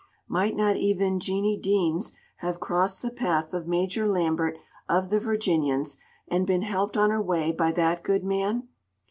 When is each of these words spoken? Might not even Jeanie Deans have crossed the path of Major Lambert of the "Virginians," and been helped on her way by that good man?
Might 0.27 0.55
not 0.55 0.77
even 0.77 1.19
Jeanie 1.19 1.59
Deans 1.59 2.13
have 2.37 2.59
crossed 2.59 3.03
the 3.03 3.11
path 3.11 3.53
of 3.53 3.67
Major 3.67 4.07
Lambert 4.07 4.57
of 4.89 5.11
the 5.11 5.19
"Virginians," 5.19 5.97
and 6.27 6.47
been 6.47 6.63
helped 6.63 6.97
on 6.97 7.11
her 7.11 7.21
way 7.21 7.51
by 7.51 7.71
that 7.73 8.01
good 8.01 8.23
man? 8.23 8.67